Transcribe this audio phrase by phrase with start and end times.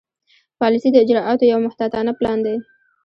[0.59, 2.55] پالیسي د اجرااتو یو محتاطانه پلان دی.